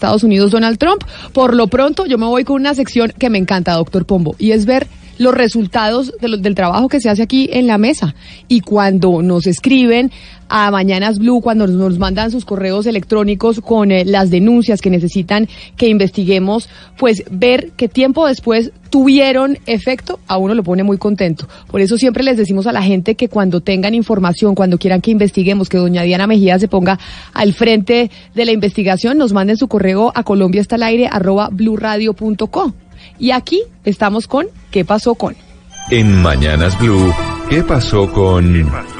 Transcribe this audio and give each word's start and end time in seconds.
Estados 0.00 0.24
Unidos 0.24 0.50
Donald 0.50 0.78
Trump. 0.78 1.02
Por 1.34 1.54
lo 1.54 1.66
pronto, 1.66 2.06
yo 2.06 2.16
me 2.16 2.24
voy 2.24 2.44
con 2.44 2.56
una 2.56 2.74
sección 2.74 3.12
que 3.18 3.28
me 3.28 3.36
encanta, 3.38 3.74
doctor 3.74 4.06
Pombo, 4.06 4.34
y 4.38 4.52
es 4.52 4.64
ver 4.64 4.86
los 5.18 5.34
resultados 5.34 6.14
de 6.22 6.28
lo- 6.28 6.38
del 6.38 6.54
trabajo 6.54 6.88
que 6.88 6.98
se 7.02 7.10
hace 7.10 7.22
aquí 7.22 7.50
en 7.52 7.66
la 7.66 7.76
mesa. 7.76 8.14
Y 8.48 8.62
cuando 8.62 9.20
nos 9.20 9.46
escriben 9.46 10.10
a 10.50 10.70
Mañanas 10.70 11.18
Blue, 11.18 11.40
cuando 11.40 11.66
nos 11.66 11.98
mandan 11.98 12.30
sus 12.30 12.44
correos 12.44 12.84
electrónicos 12.86 13.60
con 13.60 13.92
eh, 13.92 14.04
las 14.04 14.30
denuncias 14.30 14.80
que 14.80 14.90
necesitan 14.90 15.48
que 15.76 15.88
investiguemos, 15.88 16.68
pues 16.98 17.24
ver 17.30 17.70
que 17.76 17.88
tiempo 17.88 18.26
después 18.26 18.72
tuvieron 18.90 19.58
efecto, 19.66 20.18
a 20.26 20.36
uno 20.36 20.54
lo 20.54 20.64
pone 20.64 20.82
muy 20.82 20.98
contento. 20.98 21.48
Por 21.70 21.80
eso 21.80 21.96
siempre 21.96 22.24
les 22.24 22.36
decimos 22.36 22.66
a 22.66 22.72
la 22.72 22.82
gente 22.82 23.14
que 23.14 23.28
cuando 23.28 23.60
tengan 23.60 23.94
información, 23.94 24.56
cuando 24.56 24.76
quieran 24.76 25.00
que 25.00 25.12
investiguemos, 25.12 25.68
que 25.68 25.78
doña 25.78 26.02
Diana 26.02 26.26
Mejía 26.26 26.58
se 26.58 26.68
ponga 26.68 26.98
al 27.32 27.54
frente 27.54 28.10
de 28.34 28.44
la 28.44 28.52
investigación, 28.52 29.16
nos 29.16 29.32
manden 29.32 29.56
su 29.56 29.68
correo 29.68 30.12
a 30.14 30.24
Colombia 30.24 30.60
está 30.60 30.74
al 30.74 30.82
aire 30.82 31.08
arroba 31.10 31.48
bluradio.co. 31.50 32.74
Y 33.18 33.30
aquí 33.30 33.62
estamos 33.84 34.26
con 34.26 34.46
¿Qué 34.70 34.84
pasó 34.84 35.14
con? 35.14 35.34
En 35.90 36.22
Mañanas 36.22 36.78
Blue, 36.78 37.12
¿qué 37.48 37.62
pasó 37.62 38.10
con... 38.12 38.99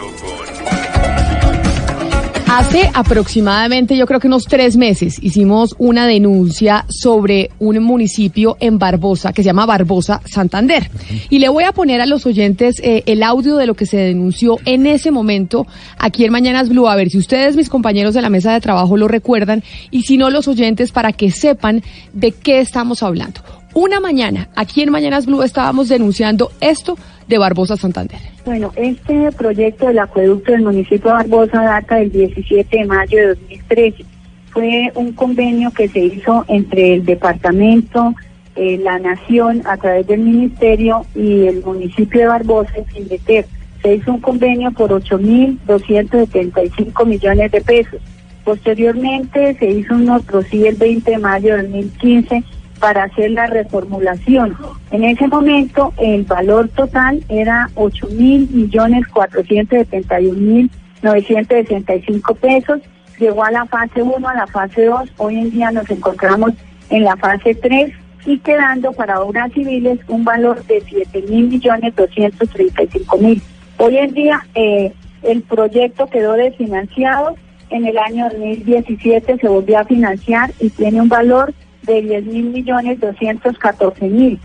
Hace 2.53 2.91
aproximadamente, 2.95 3.97
yo 3.97 4.07
creo 4.07 4.19
que 4.19 4.27
unos 4.27 4.45
tres 4.45 4.77
meses, 4.77 5.23
hicimos 5.23 5.77
una 5.79 6.09
denuncia 6.09 6.85
sobre 6.89 7.53
un 7.61 7.81
municipio 7.81 8.57
en 8.59 8.77
Barbosa 8.77 9.33
que 9.33 9.45
se 9.45 9.47
llama 9.47 9.67
Barbosa 9.67 10.21
Santander. 10.25 10.91
Y 11.29 11.39
le 11.39 11.49
voy 11.49 11.63
a 11.63 11.71
poner 11.71 12.01
a 12.01 12.07
los 12.07 12.27
oyentes 12.27 12.81
eh, 12.81 13.05
el 13.07 13.23
audio 13.23 13.55
de 13.55 13.67
lo 13.67 13.75
que 13.75 13.87
se 13.87 13.99
denunció 13.99 14.57
en 14.65 14.89
ese 14.89 15.13
momento 15.13 15.65
aquí 15.97 16.25
en 16.25 16.33
Mañanas 16.33 16.69
Blue. 16.69 16.89
A 16.89 16.97
ver 16.97 17.11
si 17.11 17.19
ustedes, 17.19 17.55
mis 17.55 17.69
compañeros 17.69 18.15
de 18.15 18.23
la 18.23 18.31
mesa 18.31 18.53
de 18.53 18.61
trabajo, 18.61 18.97
lo 18.97 19.07
recuerdan 19.07 19.63
y 19.93 20.03
si 20.03 20.17
no, 20.17 20.29
los 20.29 20.49
oyentes 20.49 20.91
para 20.91 21.13
que 21.13 21.31
sepan 21.31 21.85
de 22.13 22.33
qué 22.33 22.59
estamos 22.59 23.05
hablando. 23.05 23.60
Una 23.75 24.01
mañana, 24.01 24.49
aquí 24.57 24.83
en 24.83 24.91
Mañanas 24.91 25.27
Blue, 25.27 25.45
estábamos 25.45 25.89
denunciando 25.89 26.51
esto 26.61 26.99
de 27.29 27.39
Barbosa 27.39 27.77
Santander. 27.77 28.19
Bueno, 28.45 28.73
este 28.75 29.31
proyecto 29.31 29.87
del 29.87 30.01
acueducto 30.01 30.51
del 30.51 30.63
municipio 30.63 31.11
de 31.11 31.19
Barbosa 31.19 31.63
data 31.63 31.95
del 31.97 32.11
17 32.11 32.79
de 32.79 32.85
mayo 32.85 33.17
de 33.17 33.29
2013. 33.29 34.05
Fue 34.51 34.91
un 34.97 35.13
convenio 35.13 35.71
que 35.71 35.87
se 35.87 36.01
hizo 36.01 36.45
entre 36.49 36.95
el 36.95 37.05
departamento, 37.05 38.13
eh, 38.57 38.77
la 38.79 38.99
nación, 38.99 39.63
a 39.65 39.77
través 39.77 40.05
del 40.09 40.19
ministerio 40.19 41.07
y 41.15 41.47
el 41.47 41.63
municipio 41.63 42.23
de 42.23 42.27
Barbosa, 42.27 42.73
en 42.75 42.87
Findeter. 42.87 43.47
Se 43.83 43.95
hizo 43.95 44.15
un 44.15 44.21
convenio 44.21 44.73
por 44.73 44.91
8.275 44.91 47.07
millones 47.07 47.53
de 47.53 47.61
pesos. 47.61 48.01
Posteriormente 48.45 49.55
se 49.61 49.71
hizo 49.71 49.95
un 49.95 50.11
otro 50.11 50.43
sí 50.43 50.67
el 50.67 50.75
20 50.75 51.09
de 51.09 51.19
mayo 51.19 51.55
de 51.55 51.63
2015 51.63 52.43
para 52.81 53.05
hacer 53.05 53.31
la 53.31 53.47
reformulación. 53.47 54.57
En 54.91 55.05
ese 55.05 55.29
momento 55.29 55.93
el 55.99 56.25
valor 56.25 56.69
total 56.71 57.23
era 57.29 57.69
8 57.75 58.09
mil 58.13 58.49
millones 58.51 59.07
471 59.09 60.41
mil 60.41 60.71
965 61.03 62.35
pesos. 62.35 62.81
Llegó 63.19 63.45
a 63.45 63.51
la 63.51 63.67
fase 63.67 64.03
1, 64.03 64.29
a 64.29 64.35
la 64.35 64.47
fase 64.47 64.87
2. 64.87 65.13
Hoy 65.19 65.39
en 65.39 65.51
día 65.51 65.71
nos 65.71 65.89
encontramos 65.91 66.53
en 66.89 67.05
la 67.05 67.17
fase 67.17 67.55
3 67.55 67.93
y 68.27 68.39
quedando 68.39 68.93
para 68.93 69.21
obras 69.21 69.53
civiles 69.53 69.99
un 70.09 70.25
valor 70.25 70.65
de 70.65 70.83
7 70.87 71.23
mil 71.29 71.49
millones 71.49 71.95
235 71.97 73.19
mil. 73.19 73.43
Hoy 73.77 73.99
en 73.99 74.13
día 74.13 74.41
eh, 74.55 74.93
el 75.23 75.43
proyecto 75.43 76.07
quedó 76.07 76.35
desfinanciado. 76.35 77.37
En 77.69 77.87
el 77.87 77.99
año 77.99 78.29
2017 78.31 79.39
se 79.39 79.49
volvió 79.49 79.79
a 79.79 79.85
financiar 79.85 80.51
y 80.59 80.71
tiene 80.71 81.01
un 81.01 81.09
valor 81.09 81.55
de 81.83 82.03
10 82.03 82.25
mil 82.27 82.45
millones 82.51 83.01
214 83.01 84.07
mil. 84.09 84.39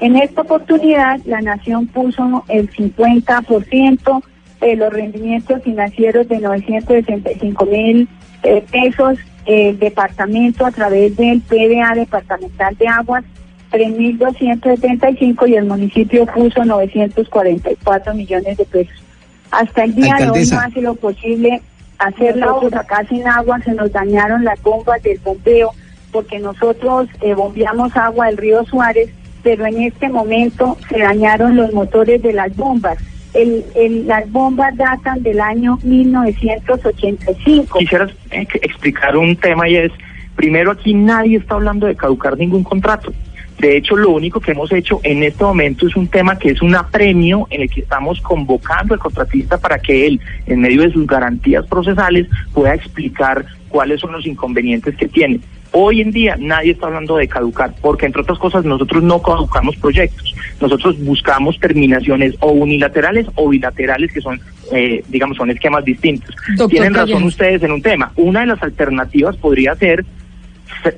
En 0.00 0.16
esta 0.16 0.42
oportunidad, 0.42 1.20
la 1.24 1.40
Nación 1.40 1.86
puso 1.86 2.44
el 2.48 2.70
50% 2.70 4.22
de 4.60 4.76
los 4.76 4.92
rendimientos 4.92 5.62
financieros 5.62 6.28
de 6.28 6.38
965 6.38 7.66
mil 7.66 8.08
eh, 8.42 8.64
pesos, 8.70 9.18
el 9.46 9.78
departamento 9.78 10.66
a 10.66 10.70
través 10.70 11.16
del 11.16 11.40
PDA 11.40 11.94
Departamental 11.94 12.76
de 12.76 12.88
Aguas, 12.88 13.24
3.275 13.70 15.48
y 15.48 15.54
el 15.54 15.64
municipio 15.66 16.26
puso 16.26 16.64
944 16.64 18.14
millones 18.14 18.56
de 18.56 18.64
pesos. 18.64 19.02
Hasta 19.50 19.84
el 19.84 19.94
día 19.94 20.16
de 20.18 20.30
hoy 20.30 20.46
no 20.50 20.60
hace 20.60 20.80
lo 20.80 20.94
posible 20.94 21.62
hacer 21.98 22.36
la 22.36 22.54
obra 22.54 22.80
acá 22.80 23.04
sin 23.08 23.26
agua, 23.26 23.60
se 23.60 23.72
nos 23.72 23.92
dañaron 23.92 24.44
las 24.44 24.60
bombas 24.62 25.02
del 25.02 25.18
bombeo, 25.18 25.70
porque 26.12 26.38
nosotros 26.38 27.08
eh, 27.22 27.34
bombeamos 27.34 27.96
agua 27.96 28.26
del 28.26 28.36
río 28.36 28.64
Suárez, 28.64 29.10
pero 29.42 29.66
en 29.66 29.82
este 29.82 30.08
momento 30.08 30.76
se 30.88 30.98
dañaron 30.98 31.56
los 31.56 31.72
motores 31.72 32.22
de 32.22 32.32
las 32.32 32.54
bombas. 32.54 32.98
El, 33.34 34.06
las 34.06 34.30
bombas 34.30 34.76
datan 34.76 35.22
del 35.22 35.40
año 35.40 35.78
1985. 35.82 37.78
Quisiera 37.78 38.06
eh, 38.30 38.46
explicar 38.60 39.16
un 39.16 39.34
tema 39.36 39.66
y 39.68 39.76
es, 39.76 39.92
primero 40.36 40.70
aquí 40.70 40.92
nadie 40.92 41.38
está 41.38 41.54
hablando 41.54 41.86
de 41.86 41.96
caducar 41.96 42.36
ningún 42.36 42.62
contrato. 42.62 43.10
De 43.58 43.76
hecho, 43.76 43.96
lo 43.96 44.10
único 44.10 44.40
que 44.40 44.52
hemos 44.52 44.72
hecho 44.72 45.00
en 45.02 45.22
este 45.22 45.44
momento 45.44 45.86
es 45.86 45.96
un 45.96 46.08
tema 46.08 46.36
que 46.38 46.50
es 46.50 46.60
un 46.62 46.74
apremio 46.74 47.46
en 47.50 47.62
el 47.62 47.70
que 47.70 47.80
estamos 47.80 48.20
convocando 48.20 48.94
al 48.94 49.00
contratista 49.00 49.56
para 49.56 49.78
que 49.78 50.06
él, 50.06 50.20
en 50.46 50.60
medio 50.60 50.82
de 50.82 50.92
sus 50.92 51.06
garantías 51.06 51.64
procesales, 51.66 52.26
pueda 52.52 52.74
explicar 52.74 53.46
cuáles 53.68 54.00
son 54.00 54.12
los 54.12 54.26
inconvenientes 54.26 54.96
que 54.96 55.08
tiene. 55.08 55.40
Hoy 55.72 56.00
en 56.02 56.10
día 56.10 56.36
nadie 56.38 56.72
está 56.72 56.86
hablando 56.86 57.16
de 57.16 57.26
caducar, 57.28 57.74
porque 57.80 58.06
entre 58.06 58.22
otras 58.22 58.38
cosas 58.38 58.64
nosotros 58.64 59.02
no 59.02 59.20
caducamos 59.22 59.74
proyectos. 59.76 60.34
Nosotros 60.60 61.02
buscamos 61.02 61.58
terminaciones 61.58 62.34
o 62.40 62.52
unilaterales 62.52 63.26
o 63.34 63.48
bilaterales, 63.48 64.12
que 64.12 64.20
son, 64.20 64.40
eh, 64.70 65.02
digamos, 65.08 65.36
son 65.36 65.50
esquemas 65.50 65.84
distintos. 65.84 66.34
Doctor 66.50 66.68
Tienen 66.68 66.94
razón 66.94 67.22
ustedes 67.24 67.62
en 67.62 67.72
un 67.72 67.82
tema. 67.82 68.12
Una 68.16 68.40
de 68.40 68.46
las 68.46 68.62
alternativas 68.62 69.36
podría 69.36 69.74
ser 69.76 70.04
se- 70.04 70.21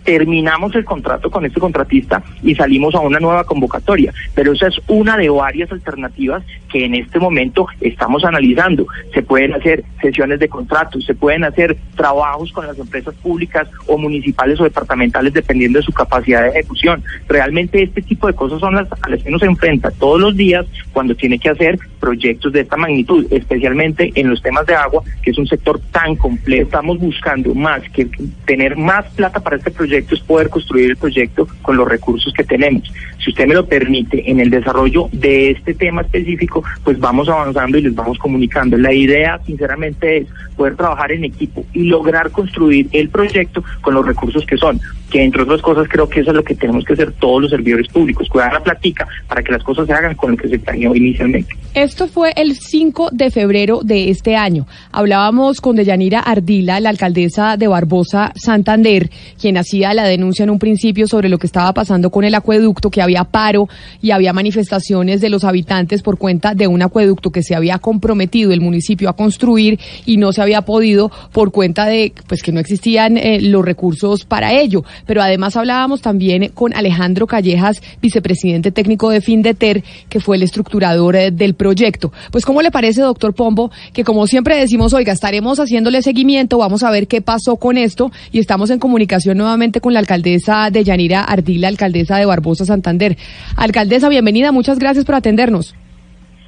terminamos 0.05 0.75
el 0.75 0.85
contrato 0.85 1.31
con 1.31 1.45
este 1.45 1.61
contratista 1.61 2.23
y 2.43 2.55
salimos 2.55 2.95
a 2.95 3.01
una 3.01 3.19
nueva 3.19 3.45
convocatoria. 3.45 4.13
Pero 4.35 4.53
esa 4.53 4.69
es 4.69 4.81
una 4.89 5.17
de 5.17 5.29
varias 5.29 5.71
alternativas 5.73 6.43
que 6.71 6.85
en 6.85 6.95
este 6.95 7.19
momento 7.19 7.67
estamos 7.81 8.25
analizando. 8.25 8.87
Se 9.13 9.23
pueden 9.23 9.55
hacer 9.55 9.85
sesiones 10.01 10.41
de 10.41 10.49
contratos, 10.49 11.05
se 11.05 11.15
pueden 11.15 11.45
hacer 11.45 11.77
trabajos 11.97 12.53
con 12.53 12.67
las 12.67 12.79
empresas 12.79 13.15
públicas 13.17 13.69
o 13.87 13.97
municipales 13.99 14.61
o 14.61 14.65
departamentales 14.65 15.33
dependiendo 15.33 15.79
de 15.79 15.85
su 15.85 15.93
capacidad 15.93 16.43
de 16.43 16.51
ejecución. 16.51 17.03
Realmente 17.29 17.83
este 17.83 18.03
tipo 18.03 18.27
de 18.27 18.35
cosas 18.35 18.61
son 18.61 18.75
las 18.75 18.89
a 19.03 19.09
las 19.09 19.23
que 19.23 19.29
uno 19.29 19.39
se 19.39 19.47
enfrenta 19.47 19.91
todos 19.91 20.21
los 20.21 20.37
días 20.37 20.67
cuando 20.93 21.15
tiene 21.15 21.39
que 21.39 21.51
hacer 21.51 21.79
proyectos 22.01 22.53
de 22.53 22.61
esta 22.61 22.77
magnitud, 22.77 23.27
especialmente 23.31 24.13
en 24.15 24.31
los 24.31 24.43
temas 24.43 24.67
de 24.67 24.75
agua, 24.75 25.03
que 25.23 25.31
es 25.31 25.39
un 25.39 25.47
sector 25.47 25.81
tan 25.91 26.17
complejo. 26.17 26.65
Estamos 26.65 26.99
buscando 26.99 27.55
más 27.55 27.83
que 27.91 28.09
tener 28.45 28.77
más 28.77 29.07
plata 29.15 29.41
para 29.41 29.57
este 29.65 29.79
proyecto 29.79 30.15
es 30.15 30.21
poder 30.21 30.51
construir 30.51 30.91
el 30.91 30.97
proyecto 30.97 31.49
con 31.63 31.79
los 31.79 31.89
recursos 31.89 32.33
que 32.35 32.45
tenemos. 32.45 32.93
Si 33.25 33.31
usted 33.31 33.47
me 33.47 33.55
lo 33.55 33.65
permite, 33.65 34.31
en 34.31 34.39
el 34.41 34.51
desarrollo 34.51 35.09
de 35.13 35.53
este 35.53 35.73
tema 35.73 36.03
específico, 36.03 36.63
pues 36.83 36.99
vamos 36.99 37.29
avanzando 37.31 37.79
y 37.79 37.83
les 37.83 37.95
vamos 37.95 38.19
comunicando. 38.19 38.77
La 38.77 38.93
idea, 38.93 39.41
sinceramente, 39.47 40.19
es 40.19 40.27
poder 40.55 40.77
trabajar 40.77 41.13
en 41.13 41.25
equipo 41.25 41.65
y 41.73 41.85
lograr 41.85 42.31
construir 42.31 42.89
el 42.93 43.09
proyecto 43.09 43.65
con 43.81 43.95
los 43.95 44.07
recursos 44.07 44.45
que 44.45 44.59
son. 44.59 44.79
Que 45.11 45.23
entre 45.23 45.43
otras 45.43 45.63
cosas 45.63 45.87
creo 45.89 46.09
que 46.09 46.21
eso 46.21 46.31
es 46.31 46.37
lo 46.37 46.45
que 46.45 46.55
tenemos 46.55 46.85
que 46.85 46.93
hacer 46.93 47.13
todos 47.13 47.43
los 47.43 47.51
servidores 47.51 47.89
públicos, 47.89 48.29
cuidar 48.29 48.53
la 48.53 48.61
platica 48.61 49.07
para 49.29 49.43
que 49.43 49.53
las 49.53 49.63
cosas 49.63 49.87
se 49.87 49.93
hagan 49.93 50.15
con 50.15 50.33
lo 50.33 50.37
que 50.37 50.49
se 50.49 50.59
planeó 50.59 50.95
inicialmente. 50.95 51.55
Esto 51.75 52.07
fue 52.07 52.33
el 52.37 52.57
5 52.57 53.11
de 53.13 53.31
febrero 53.31 53.81
de 53.83 54.11
este 54.11 54.37
año. 54.37 54.67
Hablábamos 54.93 55.61
con 55.61 55.77
Deyanira 55.77 56.21
Ardila, 56.21 56.81
la 56.81 56.91
alcaldesa 56.91 57.57
de 57.57 57.69
Barbosa, 57.69 58.33
Santander, 58.37 59.11
quien 59.41 59.54
nacía 59.55 59.95
la 59.95 60.05
denuncia 60.05 60.43
en 60.43 60.51
un 60.51 60.59
principio 60.59 61.07
sobre 61.07 61.31
lo 61.31 61.39
que 61.39 61.47
estaba 61.47 61.73
pasando 61.73 62.11
con 62.11 62.25
el 62.25 62.35
acueducto, 62.35 62.91
que 62.91 63.01
había 63.01 63.25
paro 63.25 63.69
y 64.03 64.11
había 64.11 64.35
manifestaciones 64.35 65.21
de 65.21 65.31
los 65.31 65.45
habitantes 65.45 66.03
por 66.03 66.19
cuenta 66.19 66.55
de 66.55 66.67
un 66.67 66.83
acueducto 66.83 67.31
que 67.31 67.43
se 67.43 67.55
había 67.55 67.79
comprometido 67.79 68.53
el 68.53 68.61
municipio 68.61 69.09
a 69.09 69.17
construir 69.17 69.81
y 70.05 70.19
no 70.19 70.33
se 70.33 70.43
había 70.43 70.63
podido 70.63 71.11
por 71.33 71.51
cuenta 71.51 71.87
de 71.87 72.13
pues 72.27 72.43
que 72.43 72.53
no 72.53 72.61
existían 72.61 73.17
eh, 73.17 73.41
los 73.41 73.65
recursos 73.65 74.25
para 74.25 74.53
ello. 74.53 74.85
Pero 75.07 75.23
además 75.23 75.57
hablábamos 75.57 76.03
también 76.03 76.51
con 76.53 76.75
Alejandro 76.75 77.27
Callejas, 77.27 77.83
vicepresidente 78.03 78.71
técnico 78.71 79.11
de 79.11 79.21
Findeter, 79.21 79.83
que 80.09 80.21
fue 80.21 80.37
el 80.37 80.43
estructurador 80.43 81.17
eh, 81.17 81.31
del 81.31 81.55
proyecto. 81.55 82.13
Pues 82.31 82.45
¿cómo 82.45 82.63
le 82.63 82.71
parece, 82.71 83.01
doctor 83.01 83.35
Pombo, 83.35 83.71
que 83.93 84.05
como 84.05 84.27
siempre 84.27 84.57
decimos, 84.57 84.93
oiga, 84.93 85.13
estaremos 85.13 85.59
haciéndole 85.59 86.03
seguimiento, 86.03 86.59
vamos 86.59 86.83
a 86.83 86.91
ver 86.91 87.07
qué 87.07 87.21
pasó 87.21 87.57
con 87.57 87.79
esto 87.79 88.11
y 88.33 88.39
estamos 88.39 88.71
en 88.71 88.79
comunicación 88.79 89.34
nuevamente 89.35 89.81
con 89.81 89.93
la 89.93 90.01
alcaldesa 90.01 90.71
de 90.71 90.85
Yanira 90.85 91.23
Ardila, 91.23 91.69
alcaldesa 91.69 92.17
de 92.17 92.27
Barbosa 92.27 92.65
Santander. 92.65 93.17
Alcaldesa, 93.57 94.09
bienvenida, 94.09 94.53
muchas 94.53 94.79
gracias 94.79 95.05
por 95.05 95.15
atendernos. 95.15 95.75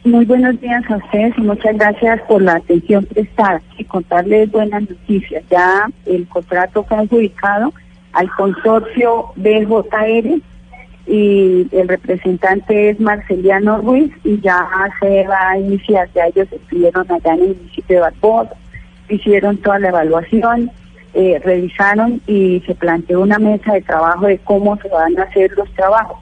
Muy 0.04 0.24
buenos 0.24 0.60
días 0.60 0.84
a 0.88 0.96
ustedes 0.98 1.34
y 1.36 1.40
muchas 1.40 1.76
gracias 1.76 2.20
por 2.28 2.40
la 2.40 2.54
atención 2.54 3.04
prestada 3.06 3.60
y 3.76 3.82
contarles 3.84 4.50
buenas 4.52 4.88
noticias. 4.88 5.42
Ya 5.50 5.88
el 6.04 6.28
contrato 6.28 6.84
fue 6.84 6.96
adjudicado 6.98 7.72
al 8.12 8.30
consorcio 8.30 9.32
BJR 9.34 10.40
y 11.06 11.66
el 11.72 11.88
representante 11.88 12.90
es 12.90 13.00
Marceliano 13.00 13.78
Ruiz 13.78 14.12
y 14.22 14.40
ya 14.40 14.64
se 15.00 15.26
va 15.26 15.50
a 15.50 15.58
iniciar, 15.58 16.08
ya 16.14 16.26
ellos 16.26 16.48
estuvieron 16.52 17.10
allá 17.10 17.34
en 17.34 17.42
el 17.42 17.56
municipio 17.56 17.96
de 17.96 18.02
Barbosa, 18.02 18.54
hicieron 19.08 19.56
toda 19.58 19.78
la 19.78 19.88
evaluación, 19.88 20.70
eh, 21.18 21.40
revisaron 21.42 22.20
y 22.26 22.62
se 22.66 22.74
planteó 22.74 23.22
una 23.22 23.38
mesa 23.38 23.72
de 23.72 23.80
trabajo 23.80 24.26
de 24.26 24.36
cómo 24.36 24.76
se 24.76 24.88
van 24.90 25.18
a 25.18 25.22
hacer 25.22 25.50
los 25.56 25.66
trabajos. 25.72 26.18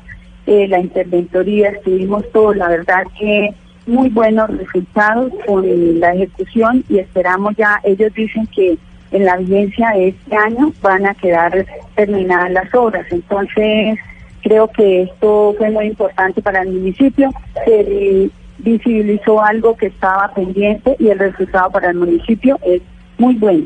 Eh, 0.47 0.69
la 0.69 0.79
interventoría, 0.79 1.71
estuvimos 1.71 2.31
todos, 2.31 2.57
la 2.57 2.69
verdad 2.69 3.03
que 3.19 3.53
muy 3.89 4.09
buenos 4.11 4.57
resultados 4.57 5.33
con 5.49 5.65
la 5.99 6.15
ejecución 6.15 6.85
y 6.89 7.01
esperamos 7.01 7.57
ya, 7.57 7.81
ellos 7.83 8.15
dicen 8.15 8.47
que 8.55 8.79
en 9.11 9.25
la 9.25 9.37
vigencia 9.39 9.91
de 9.91 10.09
este 10.09 10.37
año 10.37 10.73
van 10.81 11.07
a 11.07 11.15
quedar 11.15 11.67
terminadas 11.97 12.53
las 12.53 12.73
obras. 12.73 13.05
Entonces, 13.11 13.99
creo 14.45 14.69
que 14.69 15.03
esto 15.03 15.57
fue 15.59 15.71
muy 15.71 15.87
importante 15.87 16.41
para 16.41 16.63
el 16.63 16.71
municipio. 16.71 17.33
Se 17.65 18.31
visibilizó 18.59 19.43
algo 19.43 19.77
que 19.77 19.87
estaba 19.87 20.33
pendiente 20.35 20.95
y 21.01 21.09
el 21.09 21.19
resultado 21.19 21.69
para 21.73 21.91
el 21.91 21.97
municipio 21.97 22.61
es 22.65 22.81
muy 23.19 23.35
bueno. 23.35 23.65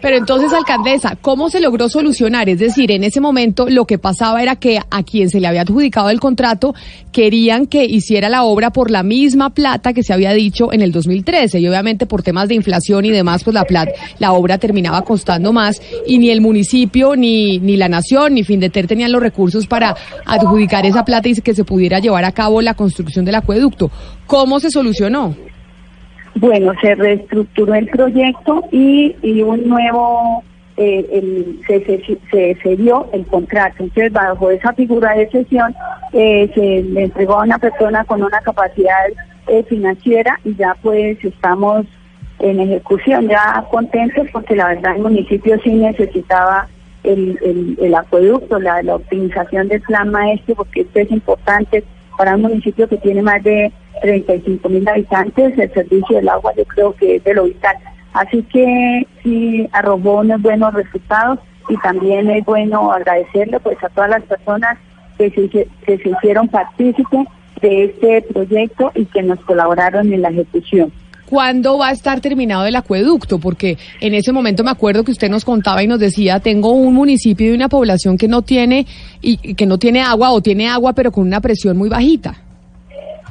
Pero 0.00 0.16
entonces, 0.16 0.52
alcaldesa, 0.52 1.16
¿cómo 1.20 1.48
se 1.48 1.60
logró 1.60 1.88
solucionar? 1.88 2.48
Es 2.48 2.58
decir, 2.58 2.92
en 2.92 3.02
ese 3.02 3.20
momento 3.20 3.66
lo 3.68 3.86
que 3.86 3.98
pasaba 3.98 4.42
era 4.42 4.56
que 4.56 4.78
a 4.78 5.02
quien 5.02 5.30
se 5.30 5.40
le 5.40 5.46
había 5.46 5.62
adjudicado 5.62 6.10
el 6.10 6.20
contrato 6.20 6.74
querían 7.12 7.66
que 7.66 7.86
hiciera 7.86 8.28
la 8.28 8.44
obra 8.44 8.70
por 8.70 8.90
la 8.90 9.02
misma 9.02 9.50
plata 9.50 9.94
que 9.94 10.02
se 10.02 10.12
había 10.12 10.32
dicho 10.32 10.72
en 10.72 10.82
el 10.82 10.92
2013 10.92 11.60
y 11.60 11.68
obviamente 11.68 12.04
por 12.04 12.22
temas 12.22 12.48
de 12.48 12.54
inflación 12.54 13.06
y 13.06 13.10
demás, 13.10 13.42
pues 13.42 13.54
la 13.54 13.64
plata, 13.64 13.92
la 14.18 14.32
obra 14.32 14.58
terminaba 14.58 15.02
costando 15.02 15.52
más 15.52 15.80
y 16.06 16.18
ni 16.18 16.30
el 16.30 16.42
municipio, 16.42 17.16
ni, 17.16 17.58
ni 17.58 17.76
la 17.76 17.88
nación, 17.88 18.34
ni 18.34 18.44
Findeter 18.44 18.86
tenían 18.86 19.12
los 19.12 19.22
recursos 19.22 19.66
para 19.66 19.96
adjudicar 20.26 20.84
esa 20.84 21.04
plata 21.04 21.28
y 21.28 21.34
que 21.36 21.54
se 21.54 21.64
pudiera 21.64 22.00
llevar 22.00 22.24
a 22.24 22.32
cabo 22.32 22.60
la 22.60 22.74
construcción 22.74 23.24
del 23.24 23.36
acueducto. 23.36 23.90
¿Cómo 24.26 24.60
se 24.60 24.70
solucionó? 24.70 25.34
Bueno, 26.36 26.74
se 26.82 26.94
reestructuró 26.94 27.74
el 27.74 27.86
proyecto 27.86 28.62
y, 28.70 29.16
y 29.22 29.42
un 29.42 29.66
nuevo, 29.66 30.44
eh, 30.76 31.06
el, 31.10 31.60
se, 31.66 32.18
se, 32.30 32.54
cedió 32.62 33.08
el 33.14 33.24
contrato. 33.26 33.82
Entonces, 33.82 34.12
bajo 34.12 34.50
esa 34.50 34.74
figura 34.74 35.14
de 35.14 35.30
cesión, 35.30 35.74
eh, 36.12 36.50
se 36.54 36.82
le 36.82 37.04
entregó 37.04 37.40
a 37.40 37.44
una 37.44 37.58
persona 37.58 38.04
con 38.04 38.22
una 38.22 38.38
capacidad 38.40 39.06
eh, 39.46 39.64
financiera 39.66 40.38
y 40.44 40.54
ya 40.56 40.76
pues 40.82 41.24
estamos 41.24 41.86
en 42.38 42.60
ejecución, 42.60 43.28
ya 43.28 43.64
contentos 43.70 44.26
porque 44.30 44.56
la 44.56 44.68
verdad 44.68 44.96
el 44.96 45.02
municipio 45.02 45.58
sí 45.64 45.70
necesitaba 45.70 46.68
el, 47.02 47.38
el, 47.42 47.78
el 47.80 47.94
acueducto, 47.94 48.60
la, 48.60 48.82
la 48.82 48.96
optimización 48.96 49.68
del 49.68 49.80
plan 49.80 50.10
maestro, 50.10 50.54
porque 50.56 50.82
esto 50.82 50.98
es 50.98 51.10
importante 51.10 51.82
para 52.18 52.34
un 52.34 52.42
municipio 52.42 52.86
que 52.88 52.98
tiene 52.98 53.22
más 53.22 53.42
de 53.42 53.72
35 54.00 54.68
mil 54.68 54.88
habitantes, 54.88 55.58
el 55.58 55.72
servicio 55.72 56.16
del 56.16 56.28
agua 56.28 56.52
yo 56.56 56.64
creo 56.64 56.94
que 56.94 57.16
es 57.16 57.24
de 57.24 57.34
lo 57.34 57.44
vital. 57.44 57.76
Así 58.12 58.42
que 58.44 59.06
sí 59.22 59.68
arrojó 59.72 60.20
unos 60.20 60.40
buenos 60.40 60.72
resultados 60.72 61.38
y 61.68 61.76
también 61.78 62.30
es 62.30 62.44
bueno 62.44 62.92
agradecerle 62.92 63.60
pues 63.60 63.82
a 63.82 63.88
todas 63.90 64.10
las 64.10 64.22
personas 64.22 64.78
que 65.18 65.30
se, 65.30 65.48
que 65.48 65.98
se 65.98 66.08
hicieron 66.08 66.48
partícipes 66.48 67.26
de 67.60 67.84
este 67.84 68.22
proyecto 68.22 68.92
y 68.94 69.04
que 69.06 69.22
nos 69.22 69.40
colaboraron 69.40 70.12
en 70.12 70.22
la 70.22 70.28
ejecución. 70.28 70.92
¿Cuándo 71.26 71.76
va 71.76 71.88
a 71.88 71.92
estar 71.92 72.20
terminado 72.20 72.66
el 72.66 72.76
acueducto? 72.76 73.40
Porque 73.40 73.76
en 74.00 74.14
ese 74.14 74.32
momento 74.32 74.62
me 74.62 74.70
acuerdo 74.70 75.02
que 75.02 75.10
usted 75.10 75.28
nos 75.28 75.44
contaba 75.44 75.82
y 75.82 75.88
nos 75.88 75.98
decía, 75.98 76.38
tengo 76.38 76.70
un 76.70 76.94
municipio 76.94 77.50
y 77.50 77.54
una 77.54 77.68
población 77.68 78.16
que 78.16 78.28
no 78.28 78.42
tiene 78.42 78.86
y 79.20 79.54
que 79.54 79.66
no 79.66 79.76
tiene 79.76 80.02
agua 80.02 80.30
o 80.30 80.40
tiene 80.40 80.68
agua 80.68 80.92
pero 80.92 81.10
con 81.10 81.26
una 81.26 81.40
presión 81.40 81.76
muy 81.76 81.88
bajita. 81.88 82.45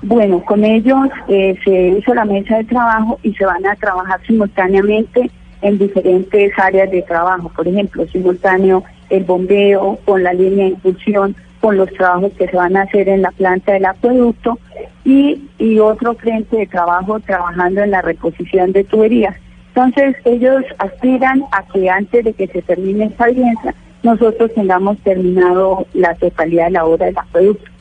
Bueno, 0.08 0.46
con 0.46 0.64
ellos 0.64 1.08
eh, 1.28 1.58
se 1.64 1.98
hizo 1.98 2.14
la 2.14 2.26
mesa 2.26 2.58
de 2.58 2.66
trabajo 2.66 3.18
y 3.24 3.34
se 3.34 3.44
van 3.44 3.66
a 3.66 3.76
trabajar 3.76 4.20
simultáneamente 4.28 5.32
en 5.64 5.80
diferentes 5.80 6.52
áreas 6.60 6.92
de 6.92 7.02
trabajo. 7.02 7.52
Por 7.56 7.68
ejemplo, 7.68 8.06
simultáneo 8.10 8.84
el 9.10 9.24
bombeo, 9.24 9.98
con 10.06 10.22
la 10.22 10.32
línea 10.32 10.66
de 10.66 10.72
impulsión, 10.74 11.36
con 11.60 11.78
los 11.78 11.92
trabajos 11.94 12.34
que 12.38 12.48
se 12.48 12.56
van 12.56 12.78
a 12.78 12.84
hacer 12.84 13.10
en 13.10 13.24
la 13.24 13.32
planta 13.32 13.74
del 13.74 13.86
acueducto 13.86 14.60
y, 15.04 15.50
y 15.58 15.80
otro 15.80 16.14
frente 16.14 16.56
de 16.56 16.68
trabajo 16.68 17.20
trabajando 17.20 17.82
en 17.82 17.90
la 17.90 18.04
reposición 18.04 18.74
de 18.74 18.84
tuberías. 18.84 19.36
Entonces, 19.70 20.18
ellos 20.24 20.64
aspiran 20.78 21.46
a 21.52 21.64
que 21.64 21.90
antes 21.90 22.26
de 22.26 22.34
que 22.34 22.46
se 22.46 22.62
termine 22.62 23.06
esta 23.06 23.26
audiencia, 23.26 23.74
nosotros 24.04 24.54
tengamos 24.54 25.00
terminado 25.00 25.88
la 25.96 26.14
totalidad 26.14 26.66
de 26.66 26.72
la 26.74 26.86
obra 26.86 27.08
del 27.08 27.18
acueducto. 27.18 27.75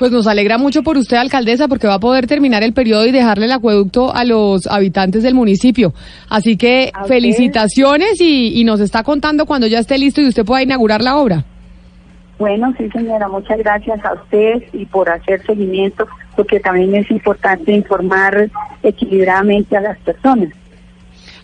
Pues 0.00 0.12
nos 0.12 0.26
alegra 0.26 0.56
mucho 0.56 0.82
por 0.82 0.96
usted, 0.96 1.18
alcaldesa, 1.18 1.68
porque 1.68 1.86
va 1.86 1.96
a 1.96 2.00
poder 2.00 2.26
terminar 2.26 2.62
el 2.62 2.72
periodo 2.72 3.04
y 3.04 3.12
dejarle 3.12 3.44
el 3.44 3.52
acueducto 3.52 4.14
a 4.14 4.24
los 4.24 4.66
habitantes 4.66 5.22
del 5.22 5.34
municipio. 5.34 5.92
Así 6.30 6.56
que 6.56 6.90
felicitaciones 7.06 8.18
y, 8.18 8.58
y, 8.58 8.64
nos 8.64 8.80
está 8.80 9.02
contando 9.02 9.44
cuando 9.44 9.66
ya 9.66 9.78
esté 9.78 9.98
listo 9.98 10.22
y 10.22 10.28
usted 10.28 10.46
pueda 10.46 10.62
inaugurar 10.62 11.02
la 11.02 11.18
obra. 11.18 11.44
Bueno, 12.38 12.72
sí, 12.78 12.88
señora, 12.88 13.28
muchas 13.28 13.58
gracias 13.58 14.02
a 14.02 14.14
usted 14.14 14.62
y 14.72 14.86
por 14.86 15.10
hacer 15.10 15.44
seguimiento, 15.44 16.08
porque 16.34 16.60
también 16.60 16.94
es 16.94 17.10
importante 17.10 17.70
informar 17.70 18.48
equilibradamente 18.82 19.76
a 19.76 19.82
las 19.82 19.98
personas. 19.98 20.48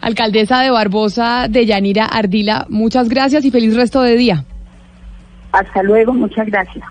Alcaldesa 0.01 0.63
de 0.63 0.71
Barbosa 0.71 1.49
de 1.51 1.67
Yanira 1.67 2.07
Ardila, 2.07 2.65
muchas 2.71 3.11
gracias 3.11 3.45
y 3.45 3.51
feliz 3.51 3.77
resto 3.77 4.01
de 4.01 4.17
día. 4.17 4.45
Hasta 5.53 5.83
luego, 5.83 6.15
muchas 6.15 6.47
gracias. 6.47 6.87